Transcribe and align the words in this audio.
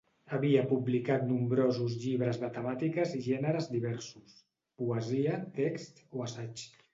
Havia 0.35 0.61
publicat 0.69 1.25
nombrosos 1.31 1.97
llibres 2.05 2.39
de 2.45 2.49
temàtiques 2.55 3.13
i 3.19 3.21
gèneres 3.27 3.69
diversos: 3.75 4.41
poesia, 4.83 5.37
text, 5.61 6.03
o 6.19 6.27
assaig. 6.29 6.67